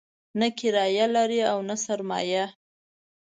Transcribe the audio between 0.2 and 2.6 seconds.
نه کرايه لري او نه سرمایه.